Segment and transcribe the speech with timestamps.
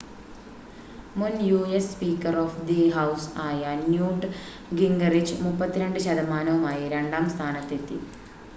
[1.15, 3.61] മുൻ US speaker of the house ആയ
[3.83, 4.29] Newt
[4.75, 7.99] Gingrich 32 ശതമാനവുമായി രണ്ടാം സ്ഥാനത്തെത്തി